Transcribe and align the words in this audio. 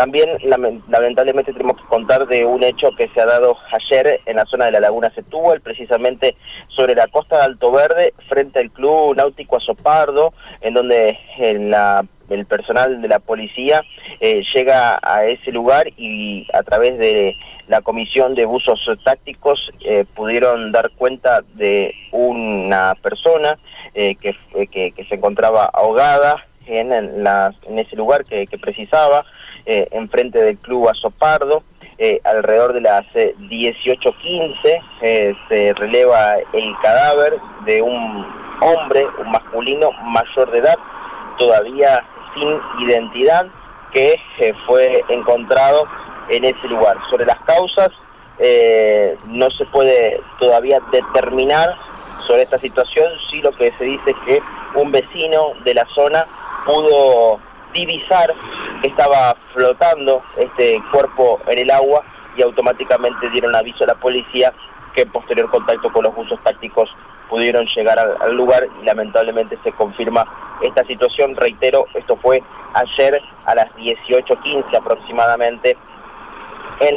También 0.00 0.30
lamentablemente 0.88 1.52
tenemos 1.52 1.76
que 1.76 1.86
contar 1.86 2.26
de 2.26 2.46
un 2.46 2.62
hecho 2.62 2.90
que 2.96 3.08
se 3.08 3.20
ha 3.20 3.26
dado 3.26 3.58
ayer 3.70 4.22
en 4.24 4.36
la 4.36 4.46
zona 4.46 4.64
de 4.64 4.70
la 4.70 4.80
Laguna. 4.80 5.12
Setúbal, 5.14 5.60
precisamente 5.60 6.36
sobre 6.68 6.94
la 6.94 7.06
costa 7.06 7.36
de 7.36 7.44
Alto 7.44 7.70
Verde, 7.70 8.14
frente 8.26 8.60
al 8.60 8.70
Club 8.70 9.14
Náutico 9.14 9.58
Azopardo, 9.58 10.32
en 10.62 10.72
donde 10.72 11.18
el 11.36 12.46
personal 12.46 13.02
de 13.02 13.08
la 13.08 13.18
policía 13.18 13.82
eh, 14.20 14.42
llega 14.54 14.98
a 15.02 15.26
ese 15.26 15.52
lugar 15.52 15.88
y 15.98 16.46
a 16.54 16.62
través 16.62 16.98
de 16.98 17.36
la 17.68 17.82
comisión 17.82 18.34
de 18.34 18.46
buzos 18.46 18.80
tácticos 19.04 19.70
eh, 19.84 20.06
pudieron 20.14 20.70
dar 20.70 20.92
cuenta 20.96 21.44
de 21.56 21.94
una 22.10 22.94
persona 23.02 23.58
eh, 23.92 24.14
que, 24.14 24.34
que, 24.66 25.04
se 25.10 25.16
encontraba 25.16 25.66
ahogada 25.66 26.46
en, 26.70 26.92
en 26.92 27.78
ese 27.78 27.96
lugar 27.96 28.24
que, 28.24 28.46
precisaba, 28.60 29.24
enfrente 29.66 30.40
del 30.40 30.56
club 30.58 30.88
Azopardo. 30.88 31.62
alrededor 32.24 32.72
de 32.72 32.80
las 32.80 33.06
18.15 33.12 35.38
se 35.48 35.72
releva 35.74 36.36
el 36.52 36.74
cadáver 36.82 37.36
de 37.64 37.82
un 37.82 38.26
hombre, 38.60 39.06
un 39.18 39.30
masculino 39.30 39.90
mayor 40.04 40.50
de 40.50 40.58
edad, 40.58 40.78
todavía 41.38 42.04
sin 42.34 42.60
identidad 42.86 43.46
que 43.92 44.16
eh, 44.38 44.54
fue 44.66 45.04
encontrado 45.08 45.86
en 46.28 46.44
ese 46.44 46.68
lugar. 46.68 46.96
Sobre 47.10 47.26
las 47.26 47.40
causas 47.42 47.88
eh, 48.38 49.16
no 49.26 49.50
se 49.50 49.64
puede 49.66 50.20
todavía 50.38 50.80
determinar 50.92 51.76
sobre 52.26 52.42
esta 52.42 52.60
situación, 52.60 53.10
sí 53.30 53.40
lo 53.40 53.50
que 53.52 53.72
se 53.72 53.84
dice 53.84 54.10
es 54.10 54.16
que 54.24 54.40
un 54.76 54.92
vecino 54.92 55.52
de 55.64 55.74
la 55.74 55.84
zona 55.94 56.26
pudo 56.64 57.40
divisar 57.72 58.34
que 58.82 58.88
estaba 58.88 59.36
flotando 59.52 60.22
este 60.36 60.82
cuerpo 60.92 61.40
en 61.46 61.58
el 61.58 61.70
agua 61.70 62.02
y 62.36 62.42
automáticamente 62.42 63.28
dieron 63.30 63.54
aviso 63.54 63.84
a 63.84 63.88
la 63.88 63.94
policía 63.94 64.52
que 64.94 65.02
en 65.02 65.10
posterior 65.12 65.50
contacto 65.50 65.92
con 65.92 66.04
los 66.04 66.14
buzos 66.14 66.42
tácticos 66.42 66.90
pudieron 67.28 67.66
llegar 67.66 67.98
al, 67.98 68.34
lugar 68.34 68.66
y 68.82 68.84
lamentablemente 68.84 69.56
se 69.62 69.72
confirma 69.72 70.26
esta 70.62 70.84
situación. 70.84 71.36
Reitero, 71.36 71.86
esto 71.94 72.16
fue 72.16 72.42
ayer 72.74 73.22
a 73.46 73.54
las 73.54 73.66
18.15 73.76 74.76
aproximadamente 74.76 75.76